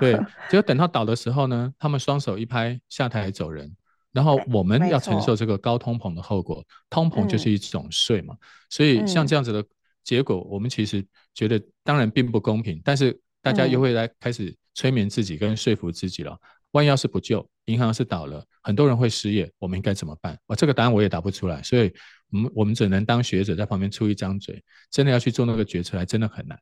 [0.00, 0.14] 对，
[0.50, 3.70] 结果等到倒的时候呢，他们双手一拍，下台走人。
[4.10, 8.34] 然后我们要承受这个高通膨的后果，通膨就是一种税嘛。
[8.70, 9.64] 所以像这样子的
[10.02, 16.36] 结果，我们其实觉得当然并不公平，但是大家又会来开始催眠自己跟说服自己了。
[16.72, 20.38] 万一要是不救，银行是倒了，很多人会失业，我们应该怎么办？
[20.46, 21.92] 我这个答案我也答不出来，所以。
[22.32, 26.58] 我们我们只能当学者在旁边出一张嘴，真的要去做那个决策，还真的很难。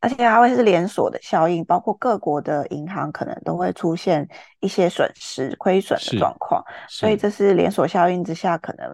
[0.00, 4.28] 而且还会是连锁的效应，包括各国的银行可能都会出现
[4.60, 6.62] 一些损失、亏损的状况。
[6.86, 8.86] 所以这是连锁效应之下，可能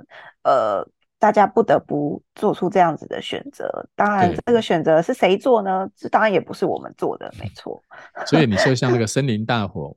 [0.45, 0.87] 呃
[1.19, 3.85] 大家不得不做出这样子的选择。
[3.97, 5.89] 当然，这个选择是谁做呢？
[5.97, 7.83] 这当然也不是我们做的，没错。
[8.27, 9.97] 所以你 说像那个森林大火，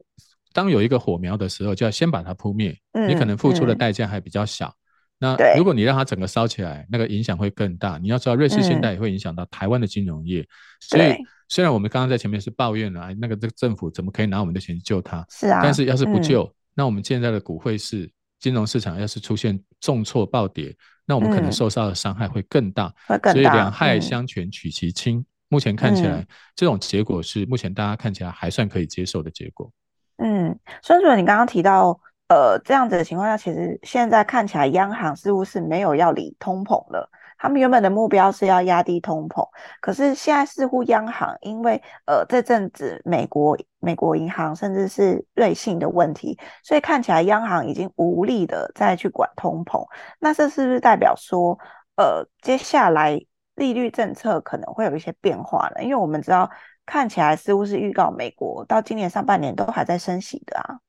[0.53, 2.73] 当有一个火苗的时候，就要先把它扑灭。
[2.93, 4.67] 嗯、你可能付出的代价还比较小。
[4.69, 4.79] 嗯
[5.19, 7.97] 那如果你让它整个烧起来，那个影响会更大。
[7.97, 10.45] 你要知道，瑞士信贷也会影响到台湾的金融业。
[10.81, 11.15] 所以，
[11.47, 15.25] 虽然我们刚刚在前面是抱怨了，那个这个政府怎么可以拿我们的钱去救它？
[15.29, 15.61] 是啊。
[15.63, 22.93] 但是要是不救，那我们现在的股汇市、金融市场要是出现重挫暴跌，那我们可能受到的伤害会更大。
[23.31, 25.25] 所以两害相权取其轻。
[25.47, 29.71] 目前看起来，这种结果是目前大家看起来还算可以接受的结果。
[30.17, 31.99] 嗯，孙主任，你刚刚提到。
[32.29, 37.07] 呃，这样子的情况下，其实现在看起来央行似乎是没有要理通膨了。
[37.37, 39.47] 他们原本的目标是要压低通膨，
[39.81, 49.85] 可是现在似乎央行因为呃这阵子美国美国银行甚至是瑞信的问题，所以看起来央行已经无力的再去管通膨。
[50.19, 51.59] 那这是不是代表说，
[51.97, 53.19] 呃，接下来
[53.55, 55.83] 利率政策可能会有一些变化呢？
[55.83, 56.49] 因为我们知道
[56.85, 60.79] 看起来似乎是预告美国到今年上半年都还在升息的啊。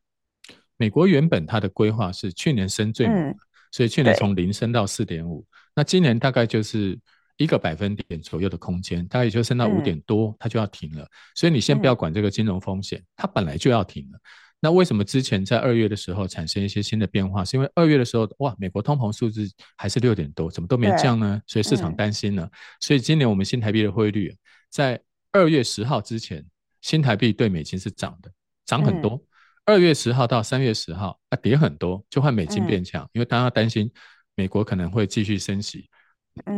[0.76, 3.36] 美国原本它的规划是去年升最猛，嗯、
[3.70, 6.98] 所以去年从零升到四点五，那今年大概就是
[7.36, 11.02] 一个百分点左右的空间，大概也就升到五点多，它就要停了。
[11.02, 14.18] 嗯、所以你先不要管这个金融风险，它本来就要停了。
[14.60, 17.44] 那为什么之前在二月的时候产生一些新的变化？
[17.44, 21.40] 是因为二月的时候，哇，美国通膨数字还是六点多，怎么都没降呢？
[21.46, 22.44] 所以市场担心了。
[22.44, 24.34] 嗯、所以今年我们新台币的汇率
[24.70, 24.98] 在
[25.34, 26.42] 二月十号之前，
[26.80, 28.32] 新台币对美金是涨的，
[28.64, 29.10] 涨很多。
[29.10, 29.20] 嗯
[29.66, 33.90] 二月十号到三月十号啊，跌很多，就换美金变强，嗯、因为大家担心
[34.34, 35.88] 美国可能会继续升息。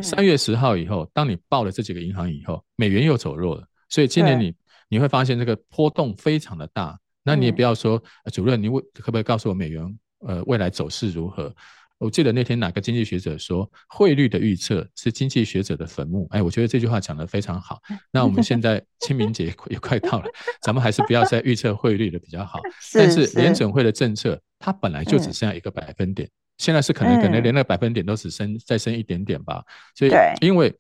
[0.03, 4.53] 三、嗯、月十号以后，当你报了这几个银行以后，美元又走弱了，所以今年你
[4.89, 6.99] 你会发现这个波动非常的大。
[7.23, 11.55] 那你也不要说，嗯、主任，你为可不可以告诉我美元呃未来走势如何？
[11.99, 16.27] 我记得那天哪个经济学者说，汇率的预测是经济学者的坟墓。
[16.31, 17.81] 哎，我觉得这句话讲得非常好。
[18.11, 20.27] 那我们现 在清明节也快到了，
[20.63, 22.61] 咱们还是不要再预测汇率的比较好。
[22.93, 26.29] 但是联准会的政策，它本来就只剩下一个百分点，
[26.59, 29.63] 现在是可能可能连那个百分点都只升再升一点点吧。
[29.95, 30.75] 所以因为。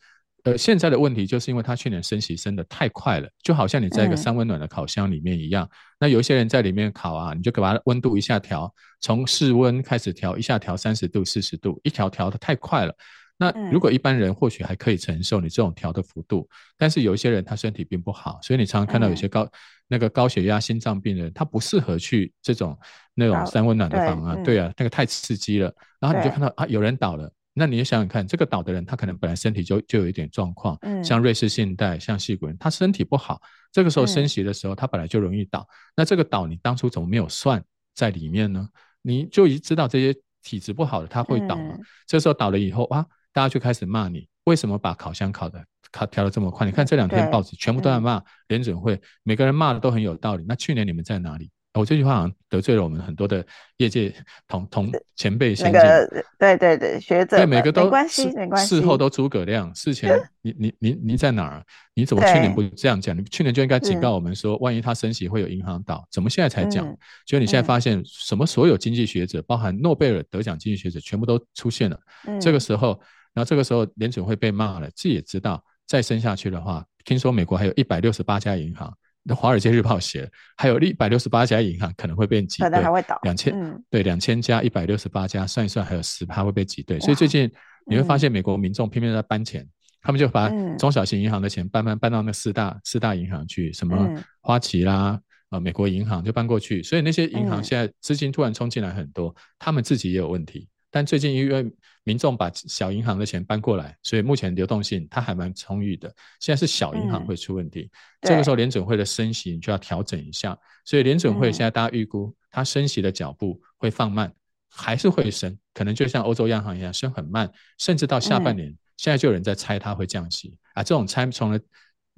[0.46, 5.64] 呃，现在的问题就是因为它去年升息升的太快了，就好像你在一个三温暖的烤箱里面一样。
[5.64, 12.94] 嗯、那有一些人在里面烤啊，你就把它温度一下调，从室温开始调，一下调三十度、四十度，一调调的太快了。
[13.36, 19.50] 那如果一般人或许还可以承受你这种调的幅度，但是有一些人他身体并不好，所以你常常看到有些高、嗯、
[19.88, 22.78] 那个高血压、心脏病人，他不适合去这种
[23.14, 24.34] 那种三温暖的房啊。
[24.36, 25.74] 对，对啊，那个太刺激了。
[25.98, 27.28] 然后你就看到啊，有人倒了。
[27.58, 33.40] 那你也想想看，这个倒的人，他可能本来身体就就有一点状况，嗯，像瑞士信贷，像细谷人，他身体不好，
[33.72, 35.60] 这个时候升息的时候，他本来就容易倒。
[35.60, 37.64] 嗯、那这个倒，你当初怎么没有算
[37.94, 38.68] 在里面呢？
[39.00, 46.66] 你就已知道这些体质不好的他会倒了，嗯、这时候倒了以后啊，大家就开始骂你，为什么把烤箱烤的烤调的这么快？
[46.66, 50.44] 你看这两天报纸全部都在骂联准会，每个人骂的都很有道理。
[50.46, 51.50] 那去年你们在哪里？
[51.80, 53.44] 我这句话好像得罪了我们很多的
[53.76, 54.14] 业界
[54.48, 58.76] 同同前辈先进、那个，对对对，学者对每个都没关系，没关系。
[58.76, 61.62] 事后都诸葛亮，事前 你你你你在哪儿？
[61.94, 63.16] 你怎么去年不这样讲？
[63.16, 66.84] 你去年就应该警告我们说，万一他升息会有银行倒，怎么现在才讲？
[67.26, 68.46] 就、嗯、你现在发现什么？
[68.46, 71.98] 所有经济学者，包含诺贝尔得奖经济学者，全部都出现了。
[72.26, 72.98] 嗯、这个时候，
[73.34, 78.96] 然后这个时候联准会被骂了，自己也知道，再升下去的话，听说美国还有一百六十八家银行。
[79.28, 83.18] 那《华尔街日报》写，还有一百六十八家银行可能会被挤兑，可能还会倒。
[83.24, 87.00] 两千、嗯、对两千家，一百六十八家，算一算还有十趴会被挤兑。
[87.00, 87.50] 所以最近
[87.86, 89.70] 你会发现，美国民众偏偏在搬钱，嗯、
[90.02, 94.08] 他们就把中小型银行的钱搬搬搬到那四大四大银行去，什么
[94.40, 96.82] 花旗啦、呃美国银行就搬过去。
[96.82, 100.68] 所以那些银行现在资金突然冲进来很多，他们自己也有问题。
[100.96, 101.70] 但最近因为
[102.04, 106.08] 民众把小银行的钱搬过来，所以目前流动性它还蛮充裕的。
[106.40, 107.90] 现在是小银行会出问题，
[108.22, 110.58] 嗯、这个时候联准会的升息你就要调整一下。
[110.86, 114.32] 所以联准会现在大家预估它升息的脚步会放慢，
[114.70, 120.82] 还是会升，可能就像欧洲央行一样升很慢，甚至到下半年，现在就有人在猜它会降息啊。
[120.82, 121.60] 这种猜从来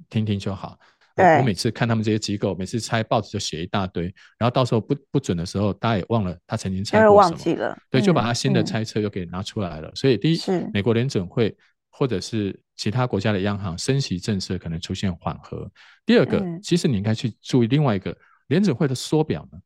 [0.09, 0.79] 听听就好。
[1.19, 4.05] 我每次看他们这些机构，每次拆报纸就写一大堆，
[4.37, 9.91] 然后到时候不不准的时候，大家也忘了他曾经拆过什么，忘记了，对，就把他新的猜测又给拿出来了。
[9.95, 10.39] 所以第一，
[10.73, 11.55] 美国联准会
[11.89, 15.69] 或者是其他国家的央行升息政策可能出现缓和。
[16.05, 18.15] 第二个，其实你应该去注意另外一个
[18.47, 19.59] 联准会的缩表呢。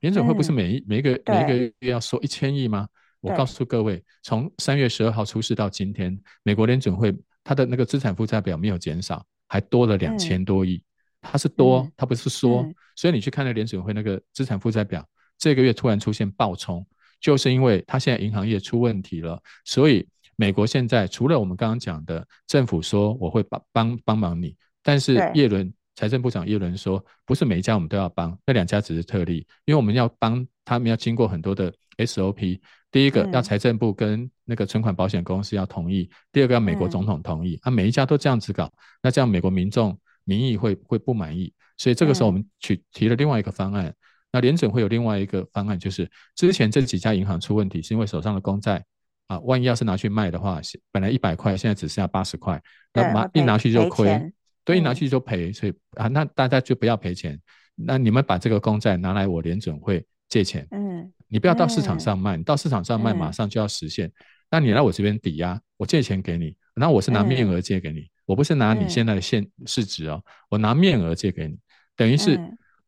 [0.00, 2.88] 联准会不是每一每一个每一个月要缩一千亿吗？
[3.20, 10.82] 我告诉各位，从三月十二号出事到今天，美国联准会它的那个资产负债表没有减少，还多了两千多亿。
[11.20, 12.68] 它是多，它不是缩，嗯。
[12.70, 15.06] 嗯、所以你去看那联准会那个资产负债表，
[15.38, 16.84] 这个月突然出现暴冲，
[17.20, 20.06] 就是因为它现在银行业出问题了，所以
[20.36, 32.58] 美国现在除了我们刚刚讲的政府说我会帮帮帮忙你，但是耶伦财政部长耶伦说，不是每一家我们都要帮，那两家只是特例，因为我们要帮他们要经过很多的 SOP，
[32.90, 39.98] 第一个要财政部跟那个存款保险公司要同意，第二个要美国总统同意，啊，每一家都这样子搞，那这样美国民众。
[40.30, 43.86] 民意会会不满意，所以这个时候我们去提了另外一个方案。
[43.86, 43.94] 嗯、
[44.32, 48.84] 那联准会有另外一个方案，就是之前这几家银行出问题，是因为手上的公债
[49.26, 50.60] 啊，万一要是拿去卖的话，
[50.92, 52.62] 本来一百块，现在只剩下八十块，
[52.94, 54.32] 那拿一拿去就亏，
[54.64, 57.36] 对，一拿去就赔，所以啊，那大家就不要赔钱。
[57.74, 64.06] 那你们把这个公债拿来我联准会借钱，嗯，你不要到市场上卖，你到市场上卖马上就要实现。
[64.06, 64.12] 嗯、
[64.52, 68.06] 那你来我这边抵押，我借钱给你，那我是拿面额借给你。
[68.30, 71.58] 嗯我不是拿你现在的现市值哦，嗯、我拿面额借给你，
[71.96, 72.38] 等于是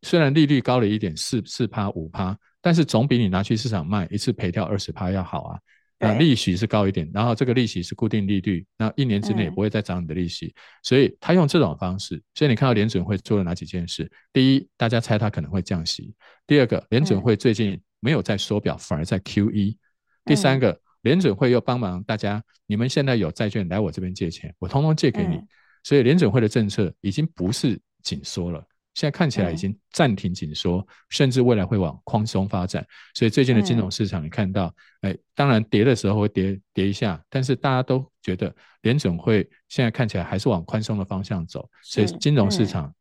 [0.02, 5.58] 虽然利率高了一点，四四趴五趴，但是总比你拿去市场卖一次赔掉二十趴要好啊。
[5.98, 12.22] 那利息是高一点，然后这个利息是固定利率，那一年之内也不会再涨你的利息，嗯、所以他用这种方式。
[12.34, 14.08] 所以你看到联准会做了哪几件事？
[14.32, 16.14] 第一，大家猜他可能会降息；
[16.46, 19.76] 第二个，联准会最近没有在缩表，反而在 QE；
[20.24, 20.80] 第三个。
[21.02, 25.36] 联准会又帮忙大家，你们现在有债券来我这边借钱，我通通借给你。
[25.36, 25.48] 嗯、
[25.84, 32.86] 所以联准会的政策已经不是紧缩了，现在看起来已经暂停紧缩，嗯、甚至未来会往宽松发展。
[33.14, 42.94] 所以最近的金融市场，你看到，嗯、哎，当然跌的时候会跌跌一下，但是大家都觉得联准会现在看起来还是往宽松的方向走，所以金融市场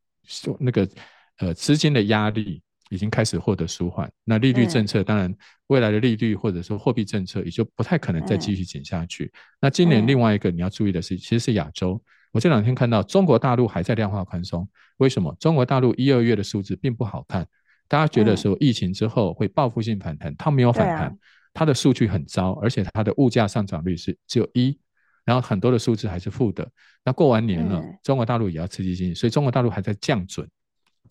[0.60, 0.88] 那个
[1.38, 2.62] 呃资金的压力。
[2.92, 5.34] 已经开始获得舒缓，那利率政策当然
[5.68, 9.32] 未来的利率或者说货币政策也就不太可能再继续减下去。
[9.62, 12.00] 那今年另外一个你要注意的是，其实是亚洲。
[12.34, 15.34] 我这两天看到中国大陆还在量化宽松，为什么？
[15.40, 17.48] 中国大陆一二月的数字并不好看，
[17.88, 21.18] 大家觉得说疫情之后会报复性反弹，它没有反弹，
[21.54, 24.78] 它的数据很糟，而且它的物价上涨率是只有一，
[25.24, 26.70] 然后很多的数字还是负的。
[27.04, 30.48] 那过完年了，中国大陆也要刺激经济，所以中国大陆还在降准，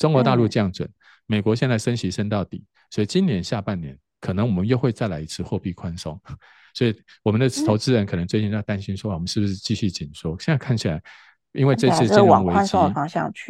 [0.01, 0.91] 中国大陆降准。
[1.27, 6.21] 美国现在升息升到底，所以今年下半年可能我们又会再来一次货币宽松，
[6.75, 10.37] 所以我们的投资人可能最近在担心说，我们是不是继续紧缩？
[10.41, 11.01] 现在看起来，
[11.53, 12.77] 因为这次金融危机，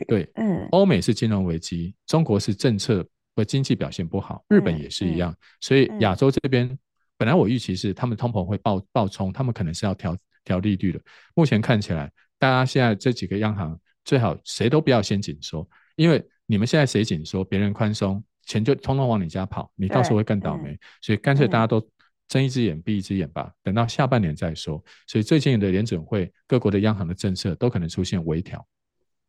[0.06, 3.02] 对，嗯，欧美是金融危机，中国是政策
[3.34, 6.78] 和经济表现不好，日本也是一样，所以亚洲这边
[7.16, 11.00] 本来我预期是他们通膨会爆爆冲，他们可能是要调调利率的。
[11.34, 16.22] 目前看起来，大家现在这几个央行最好谁都不要先紧缩，因为。
[16.50, 20.76] 你们现在谁紧缩，别人宽松，钱就通通往你家跑，你到时候会更倒霉。
[21.00, 21.80] 所以干脆大家都
[22.26, 24.82] 睁一只眼闭一只眼吧，等到下半年再说。
[25.06, 28.66] 所以最近的联准会各国的央行的政策都可能出现微调。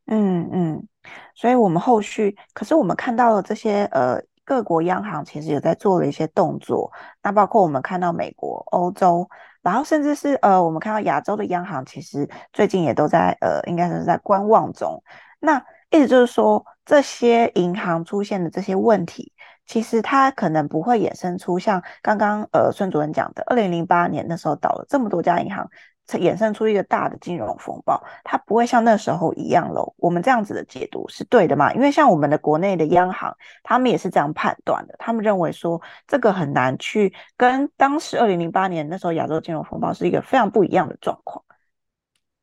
[0.06, 0.88] 嗯嗯，
[1.36, 6.90] 所以我们后续，可是我们看到了这些呃各国央行其实也在做了一些动作，
[7.22, 9.28] 那包括我们看到美国、欧洲，
[9.62, 15.00] 然后甚至是呃我们看到亚洲的央行，其实最近也都在呃应该是在观望中。
[15.38, 19.32] 那意思就是说，这些银行出现的这些问题。
[19.64, 25.70] 其实它可能不会衍生出像刚刚呃孙主任讲的，二零零八年那时候倒了这么多家银行，
[26.08, 29.94] 衍生出一个大的金融风暴，它不会像那时候一样喽。
[29.98, 31.72] 我们这样子的解读是对的吗？
[31.74, 41.42] 因为像我们的国内的央行，他们也是这样判断的，他们认为说这个很难去跟当时二零零八年那时候亚洲金融风暴是一个非常不一样的状况。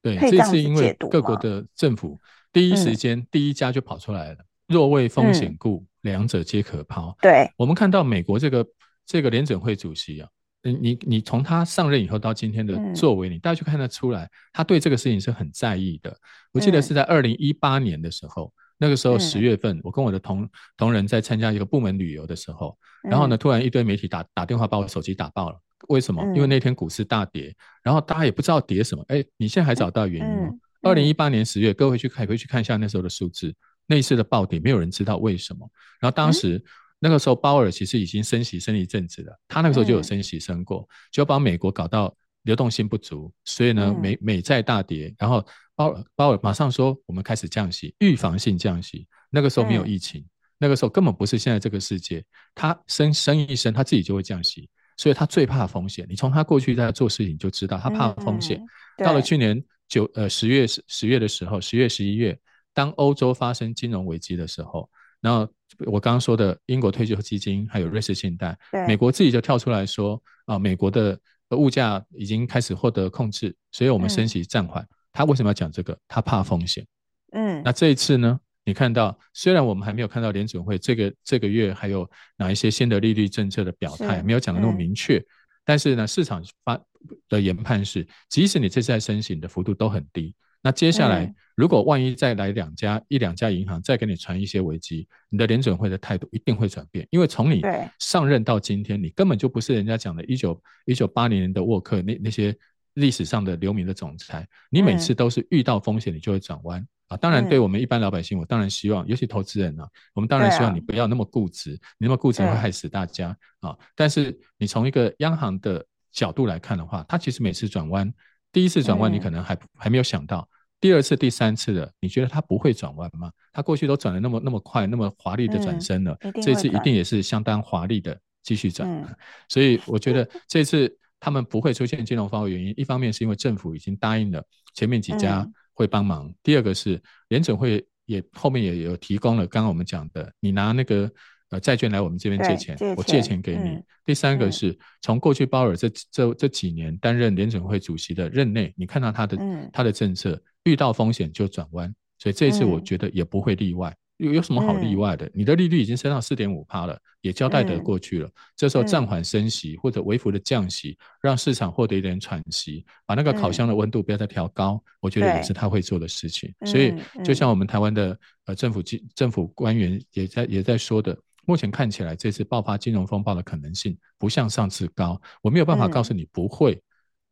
[0.02, 0.18] 对？
[0.18, 2.18] 这次因为各国的政府
[2.52, 5.78] 第一时间、嗯、第一家就跑出来了，若为风险故。
[5.78, 7.14] 嗯两者皆可抛。
[7.22, 8.66] 对，我们看到美国这个
[9.06, 10.30] 这个联准会主席啊，
[10.64, 16.18] 你你从他上任以后到今天的作为，你大家就看得出来，他对这个事情是很在意的。
[16.54, 25.60] 我记得是在二零一八年的时候，那个时候十月份，我跟我的同同仁在参加一个部门旅游的时候，然后呢，突然一堆媒体打打电话把我手机打爆了。
[25.90, 26.24] 为什么？
[26.34, 29.04] 因为那天股市大跌，然后大家也不知道跌什么。
[29.10, 30.50] 哎，你现在还找到原因吗？
[30.82, 33.54] 二零一八年十月，各位去看，回去看一下那时候的数字。
[33.86, 35.70] 那一次的暴跌，没有人知道为什么。
[36.00, 36.64] 然后当时、嗯、
[37.00, 45.14] 那个时候，鲍尔其实已经升息升一阵子了，他那个时候就有升息升过，就把美国搞到流动性不足，所以呢，美美债大跌。
[45.18, 45.44] 然后
[45.76, 49.08] 鲍尔鲍尔马上说，我们开始降息，预防性降息。
[49.32, 50.24] 那个时候没有疫情，
[50.60, 52.24] 那个时候根本不是现在这个世界。
[52.54, 56.06] 他升升一升，他自己就会降息，所以他最怕风险。
[56.10, 58.62] 你从他过去在做事情就知道，他怕风险。
[58.98, 62.38] 到了去年九呃十月十十月的时候，十月十一月。
[62.74, 64.90] 当欧洲发生金融危机的时候，
[65.22, 65.48] 然后
[65.86, 68.58] 我刚刚说的英国退休基金还有瑞士信贷，
[68.88, 71.18] 美国自己就跳出来说啊，美国的
[71.52, 74.86] 物价已经开始获得控制，所以我们升息暂缓。
[75.12, 75.98] 他为什么要讲这个？
[76.08, 76.86] 他怕风险。
[77.32, 78.40] 嗯，那这一次呢？
[78.70, 85.20] 你看到，虽然我们还没有看到联准会这个这个月还有哪一些新的利率政策的表态，没有讲的那么明确，
[85.66, 86.80] 但是呢，市场发
[87.28, 90.36] 的研判是，即使你这次在升息的幅度都很低。
[90.62, 97.64] 那接下来，如果万一再来两家、一两家银行再给你传一些危机，你的联准会的态度一定会转变，因为从你
[97.98, 102.56] 上任到今天，你根本就不是人家讲的一九一九八零年的沃克那那些
[102.94, 107.18] 历史上的留名的总裁，你每次都是遇到风险你就会转弯啊。
[107.18, 113.78] 当然，对我们一般老百姓，我当然希望，尤其投资人呢，我们当然希望你不要那么固执，你那么固执会害死大家啊。
[113.94, 118.10] 但是你从一个央行的角度来看的话，它其实每次转弯。
[118.52, 120.42] 第一次转弯，你可能还、嗯、还没有想到；
[120.80, 123.32] 第二次、第三次的，你觉得它不会转弯吗？
[123.54, 128.90] 它过去都转得那么那么快、那么华丽的转身了，嗯、这次一定也是相当华丽的继续转。
[128.90, 129.06] 嗯、
[129.48, 134.44] 所以我觉得 这次他们不会出现金融风暴的原因，一方面是因为政府已经答应了
[134.74, 135.48] 前面几家
[135.80, 141.10] 会帮忙；嗯、第二个是联准会也后面也有提供了刚刚我们讲的，你拿那个。
[141.52, 143.70] 呃，债券来我们这边借钱，借钱我借钱给你。
[143.70, 153.92] 嗯、第三个是从过去鲍尔这这这几年担任联准会主席的任内，你看到他的、嗯、他的政策遇到风险就转弯，所以这一次我觉得也不会例外。
[154.20, 155.30] 有、嗯、有什么好例外的？
[155.34, 158.28] 你的利率已经升到四点五趴了，也交代得过去了。
[158.28, 166.54] 嗯、这时候暂缓升息或者微幅的降息，让市场获得一点喘息，把那个烤箱的温度不要再调高，嗯、我觉得也是他会做的事情。
[166.66, 168.82] 所以就像我们台湾的呃政府
[169.16, 171.18] 政府官员也在也在说的。
[171.46, 175.20] 目前看起来，这次爆发金融风暴的可能性不像上次高。
[175.42, 176.80] 我没有办法告诉你不会，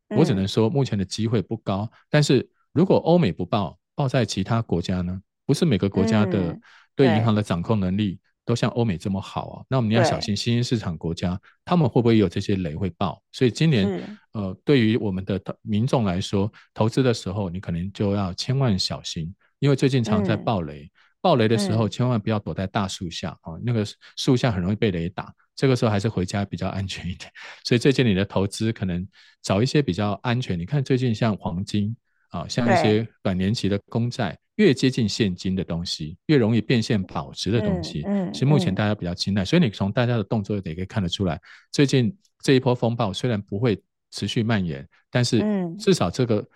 [0.08, 1.88] 嗯、我只能说目前的机会不高。
[1.92, 5.20] 嗯、但是如果欧美不爆，爆在其他国家呢？
[5.48, 6.54] 不是每个国家的
[6.94, 9.64] 对银行的掌控能力都像欧美这么好啊。
[9.70, 13.22] 那我们要小心新兴市场国家，他们会不会有这些雷会爆？
[13.32, 20.90] 所以今年，呃，对于我们的民众来说，投资的时候你可能就要千万小心，因为最近常在爆雷。
[21.20, 23.62] 爆雷的时候，千万不要躲在大树下啊、嗯哦！
[23.64, 23.84] 那个
[24.16, 27.28] 树下很容易被雷打，这个时候还是回家比较安全一点。
[27.64, 29.04] 所以最近你的投资可能
[29.42, 30.56] 找一些比较安全。
[30.56, 31.94] 你看最近像黄金
[32.28, 39.44] 啊、哦，像一些短年期的公债，越接近现金的东西，越容易变现保值的东西，嗯，其实目前大家比较青睐。
[39.44, 41.40] 所以你从大家的动作也可以看得出来，
[41.72, 45.42] 最近这一波风暴虽然不会持续蔓延，但是
[45.78, 46.46] 至少这个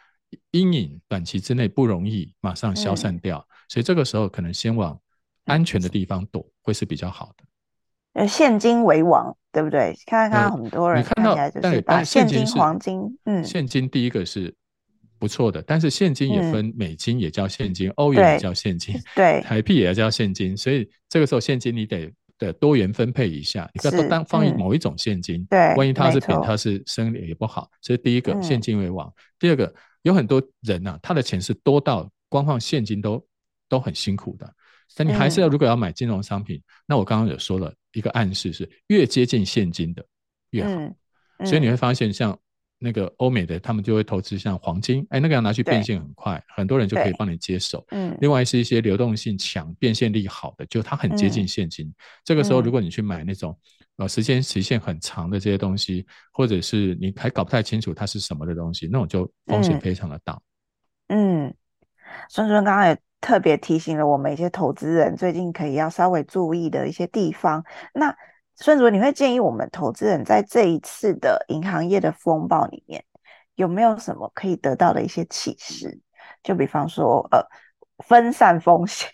[0.51, 3.39] 阴影短期之内不容易马上消散掉。
[3.39, 5.01] 嗯所以这个时候可能先往
[5.47, 7.45] 安全的地方躲，会是比较好的。
[8.13, 9.97] 呃，现金为王，对不对？
[10.05, 14.55] 看看很多人看起来就是把现金、黄金，嗯，现金第一个是
[15.23, 20.57] 不错的，但是现金也分美金也叫现金，欧元也叫现金，对，台币也要叫现金。
[20.57, 27.71] 所以这个时候现金你得的多元分配一下，你不要单放一某一种现金，对、嗯，万一它是贬，它是升也不好。
[27.81, 29.09] 所以第一个，现金为王。
[29.39, 33.25] 第二个，有很多人呐、啊，他的钱是多到光放现金都
[33.69, 34.53] 都很辛苦的。
[34.97, 40.05] 但你还是要，如果要买金融商品，那我刚刚有说了一个暗示是，越接近现金的
[40.51, 40.71] 越好。
[41.45, 42.37] 所以你会发现像。
[42.83, 47.85] 那个欧美的，他们就会投资像黄金，哎，那个要拿去变现很快，很多人就可以帮你接手。
[47.91, 51.87] 嗯，另外是一些流动性强、变现力好的，就它很接近现金。
[51.87, 53.57] 嗯、这个时候，如果你去买那种
[53.97, 60.41] 呃时间期限很长的这些东西，或者是你还搞不太清楚它是什么的东西，那种就风险非常的大。
[61.09, 61.55] 嗯，
[62.29, 67.65] 孙主任刚刚也特别提醒了我们一些投资人最近可以要稍微注意的一些地方。
[67.95, 68.17] 那
[68.57, 73.03] 孙主任，你会建议我们投资人在这一次的银行业的风暴里面，
[73.57, 75.99] 有没有什么可以得到的一些启示？
[76.43, 77.41] 就比方说，呃，
[78.05, 79.09] 分散风险。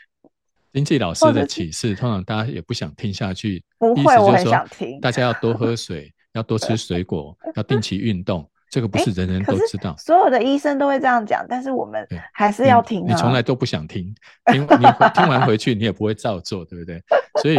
[0.72, 3.64] 经济老师的启示，通常大家也不想听下去。
[3.78, 5.01] 不会，我很想听。
[5.01, 8.49] 大家要多喝水，要多吃水果，要定期运动。
[8.70, 9.95] 这个不是人人都知道。
[9.97, 13.07] 所有的医生都会这样讲，但是我们还是要听啊。
[13.09, 14.14] 你从来都不想听，
[14.53, 17.03] 听你听完回去，你也不会照做，对不对？
[17.41, 17.57] 所以。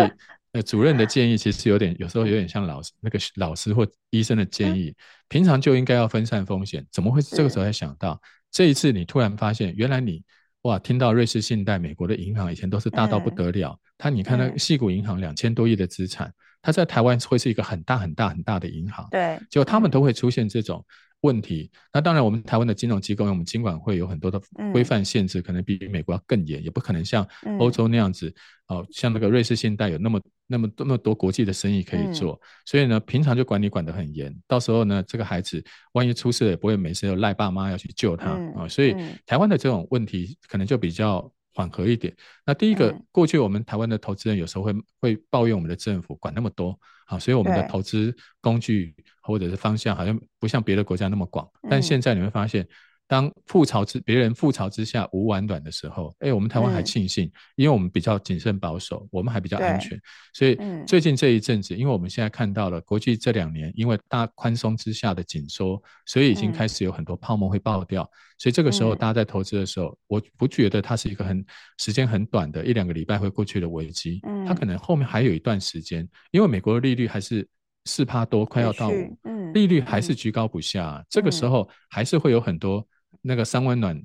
[0.52, 4.96] 呃，主任的建议其实有点，有时候有点像老师那个老师或医生的建议。
[5.28, 8.20] 平常就应该要分散风险，怎么会这个时候才想到？
[8.50, 10.24] 这一次你突然发现，原来你
[10.64, 20.84] 哇，听到瑞士信贷、美国的银行以前都是大到不得了，他你看那细谷银行两千多亿的资产，它在台湾会是一个很大很大很大的银行，对，就他们都会出现这种。
[21.22, 24.42] 问题，那当然，我们台湾的金融机构，我们金管会有很多的
[24.72, 27.28] 规范限制，可能比美国要更严，也不可能像
[27.60, 28.34] 欧洲那样子，
[28.68, 35.62] 哦，像那个瑞士信贷有那么那么那么多国际的生意可以做，所以呢，平常就管理管得很严，到时候呢，这个孩子
[35.92, 38.96] 万一出事了，也不会没事又赖爸妈要去救他啊，所以
[39.26, 42.16] 台湾的这种问题可能就比较缓和一点。
[42.46, 46.80] 那第一个，过去我们台湾的投资人有时候会会抱怨我们的政府管那么多。
[47.10, 52.68] 好，所以我们的投资工具或者是方向好像不像别的国家那么广，但现在你会发现，
[53.10, 60.00] 当覆巢之别人覆巢之下无完卵的时候，哎，我们台湾还庆幸，因为我们比较谨慎保守，我们还比较安全，
[60.32, 60.56] 所以
[60.86, 68.08] 最近这一阵子，因为我们现在看到了国际这两年因为大宽松之下的紧缩，所以已经开始有很多泡沫会爆掉，
[68.38, 71.44] 所以这个时候大家在投资的时候，我不觉得它是一个很
[71.80, 77.48] 时间很短的一两个礼拜会过去的危机，它可能后面还有一段时间，因为美国的利率还是
[77.86, 79.18] 四趴多，快要到五，
[79.56, 80.14] 利率还是。
[80.14, 82.86] 居高不下，这个时候还是会有很多。
[83.22, 84.02] 那个三温暖，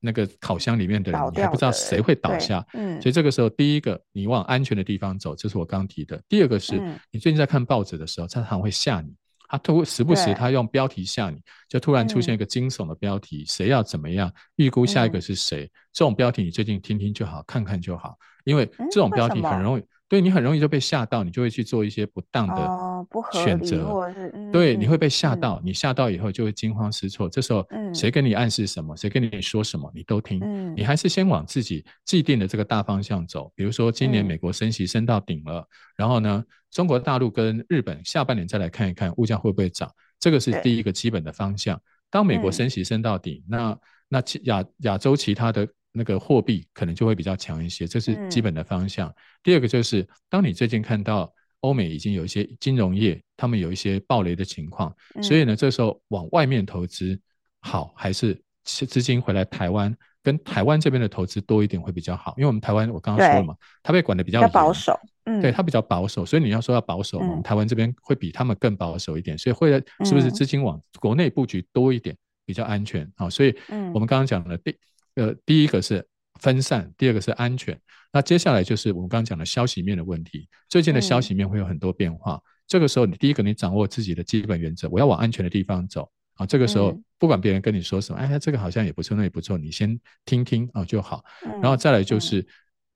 [0.00, 2.64] 那个烤箱里面的人，你还不知道谁会倒下。
[2.74, 6.20] 嗯，所以这个时候，第一个你往安全的地方走，这是我刚提的。
[6.28, 6.76] 第二个是
[7.10, 9.14] 你最近在看报纸的时候，他常常会吓你，
[9.48, 19.80] 他突时不时他用标题吓你，就突然出现一个惊悚的标题，谁要怎么样，预估下一个是谁，这种标题你最近听听就好，看看就好，因为这种标题很容易。
[19.80, 27.26] 所以你很容易就被吓到，你就会去做一些不当的选择，哦嗯、对，你会被吓到，嗯、你吓到以后就会惊慌失措。
[27.26, 30.38] 嗯、这时候，谁跟你暗示什么，谁跟你说什么，你都听。
[30.44, 33.50] 嗯、你还是先往自己既定的这个大方向走。
[33.56, 39.90] 比如说，今年美国升息升到顶了，嗯、然后呢，中国大陆跟日本下半年再来看一看物价会不会涨，
[40.20, 41.80] 这个是第一个基本的方向。
[42.10, 43.76] 当美国升息升到底，那
[44.08, 45.66] 那其亚亚洲其他的。
[45.96, 49.08] 那个货币可能就会比较强一些，这是基本的方向。
[49.08, 49.14] 嗯、
[49.44, 57.16] 第二个就是，当你最近看到欧美已经有一些金融业，他们有一些暴雷的情况，嗯、所以呢，这时候往外面投资
[57.60, 62.34] 好，还是资金回来台湾，跟台湾这边的投资多一点会比较好。
[62.36, 69.70] 因为我们台湾，我刚刚说了嘛，它被管得比较保守，嗯，对，它比较保守，所以你要说要保守，嗯、我们台湾这边会比他们更保守一点，所以会
[70.04, 73.08] 是不是资金往国内布局多一点比较安全？
[73.14, 73.56] 啊，所以
[73.94, 74.76] 我们刚刚讲的第。
[75.14, 76.06] 呃，第一个是
[76.40, 77.78] 分散，第二个是安全。
[78.12, 80.48] 那接下来就是我们刚刚讲的消息面的问题。
[80.68, 86.46] 最近的消息面会有很多变化，嗯、这个时候你第一个你掌握自己的基本原则，我要往安全的地方走啊。
[86.46, 91.24] 这个时候不管别人跟你说什么，嗯、哎，这个好像也不错，那也不错，你先听听啊就好。
[91.60, 92.46] 然后再来就是、嗯、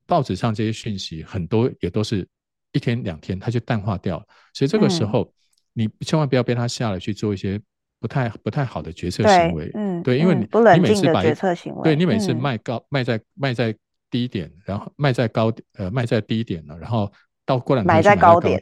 [0.07, 2.29] 报纸上这些讯息很多也都是
[2.73, 5.33] 一天两天它就淡化掉了，所以这个时候
[5.73, 7.61] 你千万不要被它吓了去做一些。
[8.01, 13.75] 不太不太好的决策行为，嗯，对，因为你你每次把决策行为，对你每次卖高卖在卖在
[14.11, 17.13] 低点，然后卖在高，呃，卖在低点了，然后
[17.45, 18.61] 到过两天买在高点，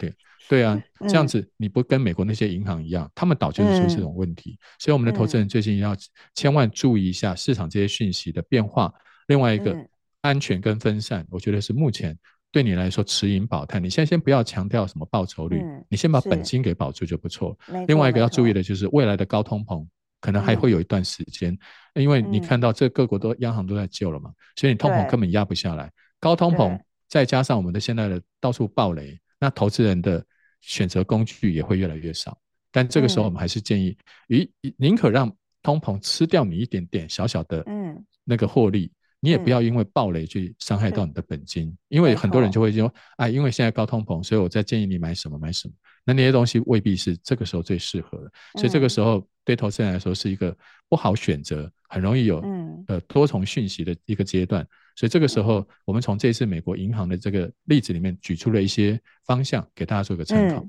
[0.48, 5.94] 对啊，这样子你不跟美国那些银行一样，他们早就是出这种问题，所以我们的投资人最近要
[6.34, 8.92] 千万注意一下市场这些讯息的变化。
[9.26, 9.76] 另外一个
[10.22, 12.16] 安全跟分散，我觉得是目前。
[12.52, 13.78] 对你来说，持盈保泰。
[13.78, 17.58] 你现在先不要强调什么报酬率，嗯、你先把本金给保住就不错。
[17.86, 19.86] 另外一个要注意的就是未来的高通膨，
[20.20, 21.52] 可能还会有一段时间，
[21.94, 25.92] 嗯、因为你看到这各国都央行都在救了嘛，所以你通膨根本压不下来。
[26.18, 30.24] 高通膨再加上我们的现在的到处暴雷，那投资人的
[30.62, 32.38] 选择工具也会越来越少。
[32.72, 33.96] 但这个时候，我们还是建议，
[34.28, 35.30] 与宁可让
[35.62, 38.90] 通膨吃掉你一点点小小的嗯那个获利。
[39.20, 45.74] 你也不要因为暴雷去伤害到你的本金，嗯、因为很多人就会说，哎，因为现在高通膨，所以我在建议你买什么买什么。
[46.04, 50.56] 那那些东西未必是这个时候最适合的，所以这个时候对投资人来说是一个
[50.88, 52.40] 不好选择，很容易有
[52.86, 54.64] 呃多重讯息的一个阶段。
[54.94, 60.64] 所以这个时候，我们从这次美国银行的这个例子里面举出了一些方向，给大家做一个参考。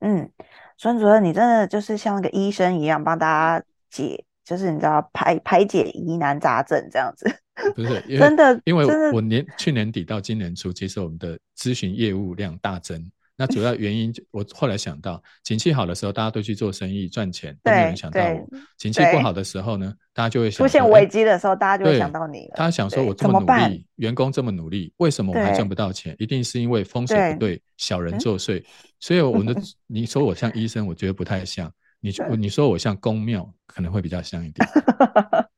[0.00, 0.30] 嗯，嗯，
[0.76, 7.26] 孙主任，你真的就是像那个医生一样，帮大家解，就是你知道排排解疑难杂症这样子。
[7.74, 13.04] 不是，真的，因为我年去年底到今年初，其实我们的咨询业务量大增。
[13.38, 18.48] 那主要原因，我后来想到，景气好的时候，大家都去做生意赚钱，都没有人想到我。
[18.78, 22.54] 景气不好的时候呢，大家就会想出现危机的时候，大家就会想到你了。
[22.56, 26.16] 大家想说，我这么努力，员工这么努力，为什么我还赚不到钱？
[26.18, 28.64] 一定是因为风水不对，小人作祟。
[29.00, 31.70] 所以我们的， 你说我像医生，我觉得不太像。
[32.00, 34.66] 你你说我像宫庙，可能会比较像一点。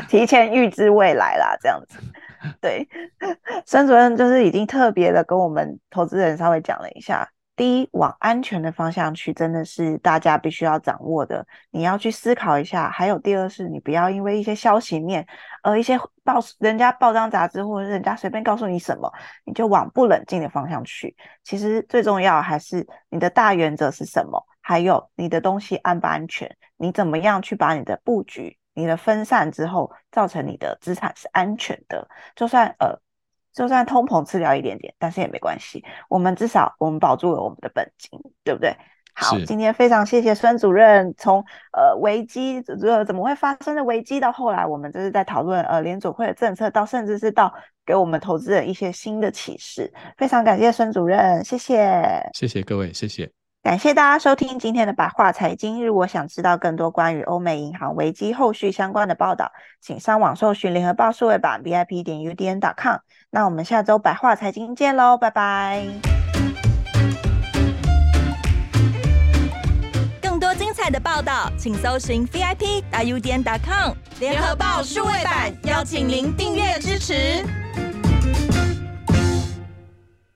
[0.08, 1.98] 提前预知未来啦，这样子，
[2.60, 2.88] 对，
[3.66, 7.28] 孙主任就是已经特别的跟我们投资人稍微讲了一下。
[7.56, 12.88] 第一，往安全的方向去，真的是大家必须要掌握的，你要去思考一下。
[12.88, 15.26] 还有第二是，你不要因为一些消息面，
[15.62, 19.12] 呃，一些报人家报章杂志或者人家随便告诉你什么，
[19.44, 21.14] 你就往不冷静的方向去。
[21.44, 28.56] 其实最重要还是你的大原则是什么，还有你的东西安不安全，你怎么样去把你的布局。
[28.74, 32.06] 你的分散之后，造成你的资产是安全的。
[32.34, 32.98] 就算呃，
[33.52, 35.84] 就算通膨吃掉一点点，但是也没关系。
[36.08, 38.76] 我们至少我们保住了我们的本金，对不对？
[39.12, 47.52] 好，今天非常谢谢孙主任，从呃危机呃怎么会发生的危机，到后来我们就是在讨论呃联总会的政策，到甚至是到
[47.84, 49.92] 给我们投资人一些新的启示。
[50.16, 53.39] 非常感谢孙主任，谢谢，谢谢各位，谢谢。
[53.62, 55.84] 感谢大家收听今天的白话财经。
[55.84, 59.52] 如果想知道更多关于欧美银行危机后续相关的报道，
[59.82, 62.96] 请上网搜寻联合报数位版 VIP 点 UDN.com。
[63.28, 65.86] 那我们下周白话财经见喽，拜拜！
[70.22, 77.44] 更多精彩的报道，请搜寻 VIP 点 UDN.com 联合报数位版，邀请您订阅支持。